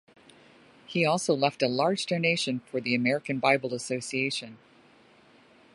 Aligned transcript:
He 0.87 1.05
also 1.05 1.35
left 1.35 1.61
a 1.61 1.67
large 1.67 2.07
donation 2.07 2.61
for 2.61 2.81
the 2.81 2.95
American 2.95 3.37
Bible 3.37 3.71
Association. 3.71 4.57